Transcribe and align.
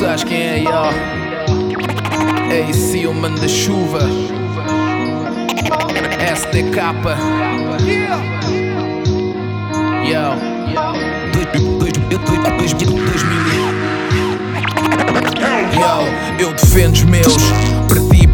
sabes 0.00 0.24
quem 0.24 0.40
é, 0.42 0.62
yo? 0.62 0.70
AC, 2.48 3.06
o 3.06 3.12
mano 3.12 3.38
da 3.38 3.46
chuva. 3.48 3.98
SDK. 6.32 6.78
Yo. 10.06 10.34
Dois- 11.32 11.46
dois- 11.78 11.92
dois- 11.92 12.72
dois- 12.72 12.72
dois 12.72 13.22
mil 13.24 13.42
e- 13.46 13.60
Yo, 15.76 15.92
eu 16.38 16.52
defendo 16.54 16.94
os 16.94 17.04
meus. 17.04 17.36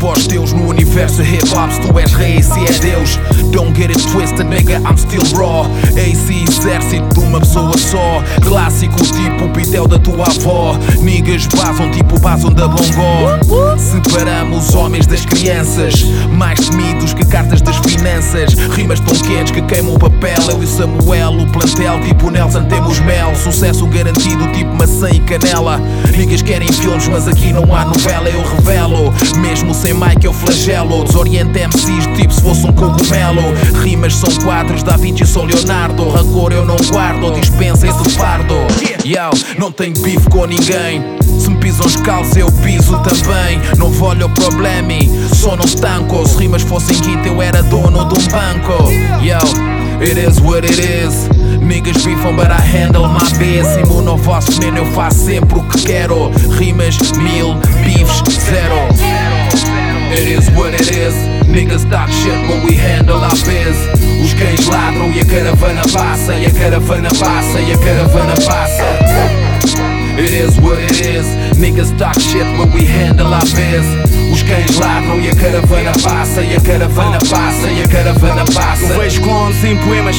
Pós 0.00 0.26
teus 0.26 0.52
no 0.52 0.68
universo 0.68 1.22
hip 1.22 1.48
hop. 1.56 1.70
Se 1.72 1.80
tu 1.80 1.98
és 1.98 2.12
rei, 2.12 2.42
se 2.42 2.60
é 2.60 2.72
Deus. 2.78 3.18
Don't 3.52 3.72
get 3.74 3.88
it 3.90 4.06
twisted, 4.12 4.44
nigga, 4.46 4.78
I'm 4.86 4.98
still 4.98 5.22
raw. 5.34 5.64
AC, 5.96 6.33
exército 6.64 7.20
de 7.20 7.20
uma 7.20 7.40
pessoa 7.40 7.76
só. 7.76 8.22
Clássico 8.42 8.96
tipo 9.02 9.44
o 9.44 9.50
pitel 9.50 9.86
da 9.86 9.98
tua 9.98 10.26
avó. 10.26 10.78
Niggas 11.00 11.46
basam 11.46 11.90
tipo 11.90 12.18
basam 12.18 12.50
da 12.50 12.66
Bongó. 12.66 13.63
Separamos 13.94 14.70
os 14.70 14.74
homens 14.74 15.06
das 15.06 15.24
crianças. 15.24 16.02
Mais 16.32 16.68
temidos 16.68 17.14
que 17.14 17.24
cartas 17.24 17.62
das 17.62 17.76
finanças. 17.76 18.52
Rimas 18.74 18.98
tão 18.98 19.14
quentes 19.14 19.52
que 19.52 19.62
queimam 19.62 19.94
o 19.94 19.98
papel. 19.98 20.36
Eu 20.50 20.62
e 20.62 20.66
Samuel, 20.66 21.30
o 21.38 21.46
plantel 21.46 22.00
tipo 22.00 22.28
Nelson 22.28 22.64
temos 22.64 22.98
mel. 23.00 23.34
Sucesso 23.36 23.86
garantido 23.86 24.50
tipo 24.52 24.74
maçã 24.74 25.08
e 25.10 25.20
canela. 25.20 25.80
Niggas 26.16 26.42
querem 26.42 26.72
filmes, 26.72 27.06
mas 27.06 27.28
aqui 27.28 27.52
não 27.52 27.72
há 27.74 27.84
novela. 27.84 28.28
Eu 28.28 28.42
revelo, 28.42 29.12
mesmo 29.40 29.72
sem 29.72 29.94
mic 29.94 30.24
eu 30.24 30.32
flagelo. 30.32 31.04
Desoriento 31.04 31.56
MCs 31.56 32.06
tipo 32.16 32.32
se 32.32 32.42
fosse 32.42 32.66
um 32.66 32.72
cogumelo. 32.72 33.42
Rimas 33.80 34.16
são 34.16 34.34
quadros, 34.44 34.82
Da 34.82 34.96
Vinci 34.96 35.24
sou 35.24 35.44
Leonardo. 35.44 36.08
Rancor 36.10 36.52
eu 36.52 36.66
não 36.66 36.76
guardo, 36.90 37.30
dispensa 37.38 37.86
esse 37.86 38.10
fardo. 38.10 38.54
Yo, 39.04 39.30
não 39.56 39.70
tenho 39.70 39.94
bife 40.00 40.28
com 40.30 40.46
ninguém. 40.46 41.23
Se 41.44 41.50
me 41.50 41.58
pisam 41.58 41.84
os 41.84 41.96
calços, 41.96 42.38
eu 42.38 42.50
piso 42.50 42.98
também. 43.00 43.60
Não 43.76 43.90
olhar 44.02 44.24
o 44.24 44.30
problema, 44.30 44.94
só 45.34 45.54
não 45.54 45.66
tanco. 45.66 46.26
Se 46.26 46.38
rimas 46.38 46.62
fossem 46.62 46.98
guita, 46.98 47.28
eu 47.28 47.42
era 47.42 47.62
dono 47.62 48.02
de 48.06 48.18
um 48.18 48.28
banco. 48.28 48.90
Yo, 49.22 49.36
it 50.00 50.18
is 50.18 50.40
what 50.40 50.64
it 50.64 50.80
is. 50.80 51.28
Niggas 51.60 52.02
bifam, 52.02 52.34
but 52.34 52.46
I 52.46 52.62
handle 52.62 53.08
my 53.08 54.08
ao 54.08 54.16
vosso 54.16 54.52
veneno, 54.52 54.78
eu 54.78 54.86
faço 54.92 55.26
sempre 55.26 55.58
o 55.58 55.62
que 55.64 55.82
quero. 55.82 56.30
Rimas 56.58 56.96
mil, 57.12 57.56
bifes 57.84 58.22
zero. 58.46 58.88
It 60.12 60.26
is 60.26 60.48
what 60.56 60.74
it 60.74 60.90
is. 60.90 61.14
Niggas 61.46 61.84
talk 61.90 62.10
shit, 62.10 62.38
but 62.46 62.64
we 62.64 62.74
handle 62.74 63.22
our 63.22 63.36
biz. 63.44 63.76
Os 64.24 64.32
cães 64.32 64.66
ladram 64.66 65.12
e 65.12 65.20
a 65.20 65.24
caravana 65.26 65.82
passa, 65.92 66.34
e 66.36 66.46
a 66.46 66.50
caravana 66.50 67.10
passa, 67.10 67.60
e 67.60 67.70
a 67.70 67.76
caravana 67.76 68.34
passa. 68.46 69.53
It 70.16 70.32
is 70.32 70.58
what 70.60 70.78
it 70.78 71.00
is. 71.00 71.26
Niggas 71.58 71.90
talk 71.98 72.18
shit, 72.20 72.46
but 72.56 72.72
we 72.72 72.84
handle 72.84 73.34
our 73.34 73.42
biz. 73.42 73.84
Os 74.32 74.42
cães 74.42 74.78
ladram 74.78 75.20
e 75.20 75.28
a 75.28 75.34
caravana 75.34 75.92
passa, 76.02 76.40
e 76.40 76.54
a 76.54 76.60
caravana 76.60 77.18
passa, 77.18 77.66
e 77.68 77.82
a 77.82 77.88
caravana 77.88 78.44
passa. 78.44 78.84
Eu 78.84 79.00
vejo 79.00 79.20
clones 79.22 79.64
em 79.64 79.76
poemas, 79.78 80.16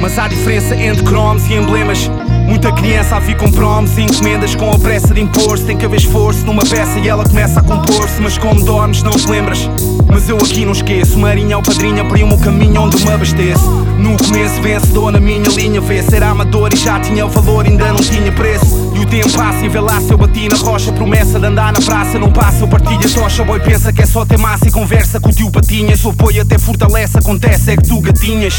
mas 0.00 0.18
há 0.18 0.28
diferença 0.28 0.74
entre 0.74 1.02
cromos 1.04 1.46
e 1.50 1.54
emblemas. 1.54 2.10
Muita 2.46 2.72
criança 2.72 3.16
a 3.16 3.20
vir 3.20 3.36
com 3.36 3.50
promos 3.50 3.96
e 3.96 4.02
encomendas 4.02 4.54
com 4.54 4.70
a 4.70 4.78
pressa 4.78 5.14
de 5.14 5.20
impor-se. 5.20 5.64
Tem 5.64 5.76
que 5.76 5.84
haver 5.84 5.98
esforço 5.98 6.44
numa 6.44 6.62
peça 6.62 6.98
e 6.98 7.08
ela 7.08 7.24
começa 7.24 7.60
a 7.60 7.62
compor-se. 7.62 8.20
Mas 8.20 8.36
como 8.38 8.62
dormes, 8.64 9.02
não 9.02 9.12
te 9.12 9.26
lembras. 9.28 9.68
Mas 10.06 10.28
eu 10.28 10.36
aqui 10.36 10.64
não 10.64 10.72
esqueço. 10.72 11.18
Marinha 11.18 11.56
ou 11.56 11.62
padrinha, 11.62 12.04
primo 12.04 12.34
o 12.34 12.38
caminho 12.38 12.82
onde 12.82 13.02
me 13.02 13.12
abasteço. 13.12 13.68
No 13.98 14.16
começo, 14.18 14.60
vencedor 14.60 15.10
na 15.10 15.20
minha 15.20 15.48
linha. 15.56 15.80
Vê 15.80 16.02
ser 16.02 16.22
amador 16.22 16.70
e 16.72 16.76
já 16.76 17.00
tinha 17.00 17.26
valor, 17.26 17.66
ainda 17.66 17.88
não 17.88 17.96
tinha 17.96 18.30
preço. 18.32 18.92
E 18.94 19.00
o 19.00 19.06
tempo 19.06 19.32
passa 19.32 19.66
e 19.66 19.68
vê 19.68 19.80
lá 19.80 20.00
se 20.00 20.12
eu 20.12 20.18
bati 20.18 20.48
na 20.48 20.56
rocha. 20.56 20.92
Promessa 20.92 21.40
de 21.40 21.46
andar 21.46 21.72
na 21.72 21.80
praça, 21.80 22.18
não 22.18 22.30
passa, 22.30 22.62
eu 22.62 22.68
partilho 22.68 23.00
a 23.00 23.08
tocha. 23.08 23.42
O 23.42 23.44
boy 23.44 23.60
pensa 23.60 23.92
que 23.92 24.02
é 24.02 24.06
só 24.06 24.24
ter 24.24 24.38
massa 24.38 24.68
e 24.68 24.70
conversa 24.70 25.20
com 25.20 25.30
o 25.30 25.32
tio 25.32 25.50
Patinhas. 25.50 26.04
O 26.04 26.10
apoio 26.10 26.42
até 26.42 26.58
fortalece, 26.58 27.18
acontece 27.18 27.72
é 27.72 27.76
que 27.76 27.82
tu 27.88 28.00
gatinhas. 28.00 28.54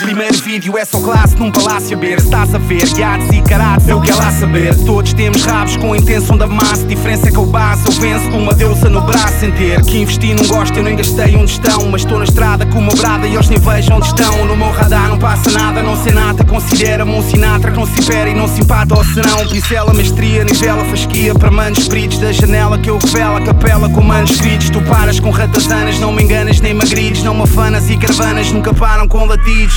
Primeiro 0.00 0.36
vídeo 0.38 0.76
é 0.76 0.84
só 0.84 1.00
classe 1.00 1.36
num 1.36 1.50
palácio 1.50 1.96
a 1.96 2.00
ver. 2.00 2.18
Estás 2.18 2.54
a 2.54 2.58
ver, 2.58 2.88
gatos 2.94 3.30
e 3.30 3.40
caratos, 3.40 3.88
eu 3.88 4.00
quero 4.00 4.18
lá 4.18 4.30
saber. 4.30 4.74
Todos 4.84 5.12
temos 5.14 5.44
rabos 5.44 5.76
com 5.76 5.92
a 5.92 5.96
intenção 5.96 6.36
da 6.36 6.46
massa. 6.46 6.84
Diferença 6.86 7.28
é 7.28 7.30
que 7.30 7.38
eu 7.38 7.46
base, 7.46 7.86
eu 7.86 7.92
venço 7.92 8.30
com 8.30 8.38
uma 8.38 8.54
deusa 8.54 8.88
no 8.88 9.00
braço 9.00 9.17
ter. 9.52 9.82
Que 9.82 9.98
investi 9.98 10.34
não 10.34 10.44
gosto, 10.46 10.76
eu 10.76 10.82
nem 10.82 10.96
gastei 10.96 11.36
onde 11.36 11.50
estão. 11.50 11.88
Mas 11.90 12.02
estou 12.02 12.18
na 12.18 12.24
estrada 12.24 12.66
com 12.66 12.78
uma 12.78 12.94
brada 12.94 13.26
e 13.26 13.34
eles 13.34 13.48
nem 13.48 13.58
vejam 13.58 13.96
onde 13.96 14.06
estão. 14.06 14.44
No 14.44 14.56
meu 14.56 14.70
radar 14.70 15.08
não 15.08 15.18
passa 15.18 15.50
nada, 15.50 15.82
não 15.82 15.96
sei 16.02 16.12
nada. 16.12 16.44
Considera-me 16.44 17.12
um 17.12 17.22
sinatra 17.22 17.70
que 17.70 17.78
não 17.78 17.86
se 17.86 18.00
impera 18.00 18.30
e 18.30 18.34
não 18.34 18.48
se 18.48 18.60
empata 18.60 18.94
ou 18.94 19.04
senão. 19.04 19.46
Pincela, 19.46 19.92
mestria, 19.92 20.44
nivela, 20.44 20.84
fasquia 20.84 21.34
para 21.34 21.50
manos 21.50 21.78
espíritos 21.78 22.18
da 22.18 22.32
janela 22.32 22.78
que 22.78 22.90
eu 22.90 22.98
revelo. 22.98 23.36
A 23.36 23.40
capela 23.40 23.88
com 23.88 24.00
manuscritos. 24.00 24.70
Tu 24.70 24.80
paras 24.82 25.20
com 25.20 25.30
ratazanas, 25.30 25.98
não 25.98 26.12
me 26.12 26.22
enganas 26.22 26.60
nem 26.60 26.74
magrides. 26.74 27.22
Não 27.22 27.34
me 27.34 27.42
afanas 27.42 27.88
e 27.90 27.96
caravanas 27.96 28.52
nunca 28.52 28.72
param 28.74 29.08
com 29.08 29.24
latidos. 29.24 29.74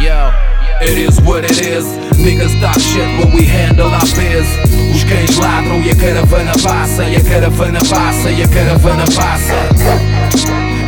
Yo, 0.00 0.32
it 0.80 0.96
is 0.96 1.20
what 1.20 1.44
it 1.44 1.60
is. 1.60 1.84
Niggas 2.16 2.58
talk 2.58 2.80
shit, 2.80 3.04
but 3.20 3.34
we 3.34 3.44
handle 3.44 3.88
our 3.88 4.00
biz. 4.00 4.48
Os 4.94 5.04
cães 5.04 5.36
ladram 5.36 5.78
e 5.82 5.90
a 5.90 5.94
caravana 5.94 6.52
passa, 6.62 7.04
e 7.04 7.16
a 7.16 7.20
caravana 7.20 7.80
passa, 7.80 8.30
e 8.30 8.42
a 8.42 8.48
caravana 8.48 9.04
passa. 9.14 9.52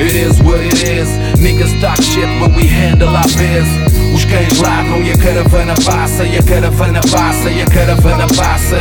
It 0.01 0.17
is 0.17 0.41
what 0.41 0.61
it 0.65 0.83
is. 0.89 1.09
Niggas 1.39 1.79
talk 1.83 2.01
shit, 2.03 2.27
but 2.41 2.57
we 2.57 2.67
handle 2.67 3.15
our 3.15 3.29
biz. 3.37 3.69
Os 4.15 4.25
cães 4.25 4.59
ladram 4.59 5.03
e 5.03 5.13
a 5.13 5.19
caravana 5.19 5.75
passa, 5.85 6.25
e 6.25 6.39
a 6.39 6.43
caravana 6.43 7.01
passa, 7.03 7.51
e 7.51 7.61
a 7.61 7.67
caravana 7.67 8.27
passa. 8.29 8.81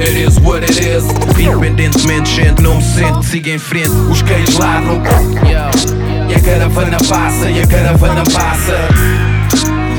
It 0.00 0.16
is 0.16 0.40
what 0.40 0.64
it 0.64 0.80
is. 0.80 1.04
Independentemente, 1.38 2.34
gente, 2.34 2.60
não 2.62 2.78
me 2.78 2.82
sento, 2.82 3.22
siga 3.22 3.50
em 3.50 3.58
frente. 3.58 3.94
Os 4.10 4.22
cães 4.22 4.58
ladram. 4.58 5.00
Yo. 5.46 6.17
E 6.28 6.34
a 6.34 6.40
caravana 6.40 6.98
passa, 7.08 7.50
e 7.50 7.62
a 7.62 7.66
caravana 7.66 8.22
passa. 8.24 8.88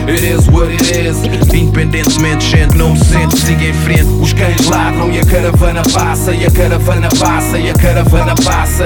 It 0.07 0.23
is 0.23 0.47
what 0.47 0.71
it 0.71 0.91
is. 0.91 1.17
Independentemente, 1.23 2.45
gente, 2.45 2.77
não 2.77 2.93
me 2.93 2.99
sente, 2.99 3.37
siga 3.37 3.65
em 3.65 3.73
frente. 3.73 4.09
Os 4.21 4.33
cães 4.33 4.65
ladram 4.67 5.11
e 5.11 5.19
a 5.19 5.25
caravana 5.25 5.81
passa 5.91 6.31
E 6.31 6.45
a 6.45 6.51
caravana 6.51 7.09
passa, 7.19 7.57
e 7.57 7.69
a 7.69 7.73
caravana 7.73 8.35
passa. 8.43 8.85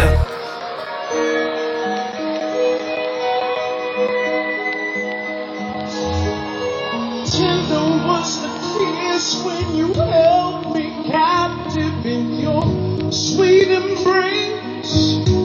Tender 7.30 8.06
was 8.06 8.42
the 8.42 8.64
when 9.44 9.76
you 9.76 9.94
held 9.94 10.74
me 10.74 10.92
captive 11.10 12.06
in 12.06 12.40
your 12.40 13.12
sweet 13.12 13.70
embrace. 13.70 15.43